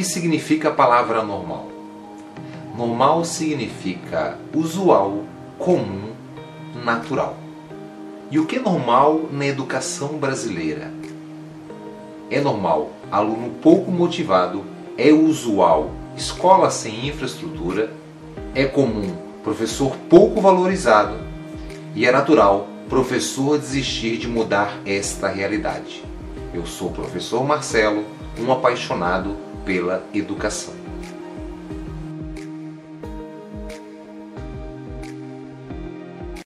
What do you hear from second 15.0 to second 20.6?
usual escola sem infraestrutura, é comum professor pouco